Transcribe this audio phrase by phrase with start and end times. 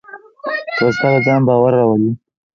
[0.75, 2.11] ځغاسته د ځان باور راولي